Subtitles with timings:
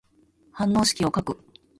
[0.53, 1.37] 反応式を書く。